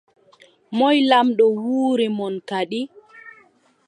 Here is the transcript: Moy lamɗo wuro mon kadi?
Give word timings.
Moy 0.77 0.97
lamɗo 1.09 1.45
wuro 1.61 2.05
mon 2.17 2.35
kadi? 2.49 2.79